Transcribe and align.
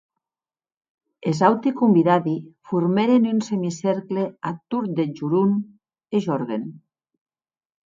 Es 1.31 1.41
auti 1.49 1.73
convidadi 1.81 2.33
formèren 2.71 3.29
un 3.33 3.43
semicercle 3.49 4.25
ath 4.53 4.59
torn 4.73 4.99
de 5.03 5.07
Jorun 5.21 5.55
e 6.17 6.25
Jorgen. 6.31 6.69